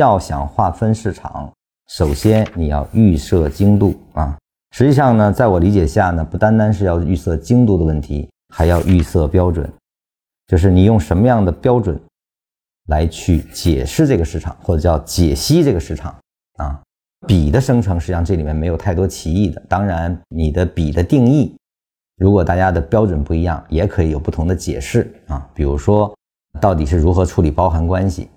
[0.00, 1.52] 要想划分市场，
[1.88, 4.34] 首先你要预设精度啊。
[4.74, 9.70] 实际上呢，在我理解下呢，不单单是要预设精度的问题，还要预设标准，
[10.46, 12.00] 就是你用什么样的标准
[12.88, 16.16] 来去解释这个市场，或者叫解析这个市场
[16.56, 16.80] 啊。
[17.26, 21.54] 比的生成实际上这里面没有太多歧义的，当然你的比的定义，
[22.16, 25.46] 如果大家的标准不一样，也可以有不同的解释啊。
[25.52, 26.10] 比如说，
[26.58, 28.30] 到底是如何处理包含关系？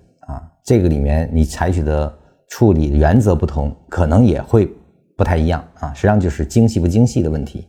[0.64, 2.12] 这个里面你采取的
[2.48, 4.68] 处理原则不同，可能也会。
[5.16, 7.64] 不太一样啊，实际上就是精细不精细的问题，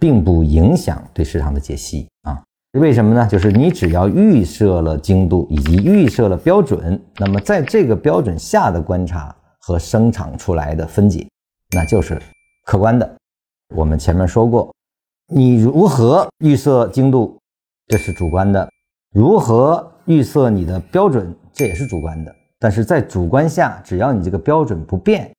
[0.00, 2.42] 并不影响对市场的解析啊。
[2.72, 3.24] 为什么呢？
[3.28, 11.24] 就是你只要预设了精度以及预设了标准，那么在这个标准下的观察和生产出来的分解，
[11.70, 12.20] 那就是
[12.64, 13.08] 客观的。
[13.76, 14.74] 我们前面说过，
[15.32, 17.38] 你如何预设精度，
[17.86, 18.68] 这是主观的；
[19.14, 22.34] 如何预设你的标准，这也是主观的。
[22.58, 25.30] 但是在主观下，只要你这个标准不变。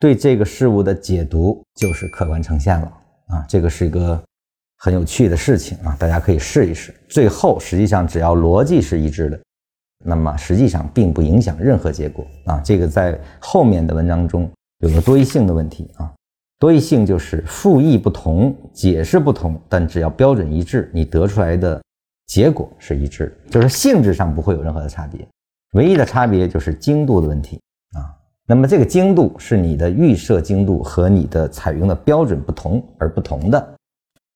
[0.00, 2.92] 对这个事物的解读就是客观呈现了
[3.28, 4.22] 啊，这个是一个
[4.78, 6.92] 很有趣的事情啊，大家可以试一试。
[7.08, 9.40] 最后实际上只要逻辑是一致的，
[10.04, 12.60] 那么实际上并不影响任何结果啊。
[12.62, 14.50] 这个在后面的文章中
[14.80, 16.12] 有个多义性的问题啊，
[16.58, 21.80] 多义性就是复义不同，解释不同，但只要标准一致，你得出来的
[22.26, 25.26] 结果是一致的，就是性质上不会有任何的差别，
[25.74, 27.60] 唯一的差别就是精度的问题
[27.92, 28.10] 啊。
[28.46, 33.74] 那么这个精度是你的预设精度和你的采用的标准不同而不同的。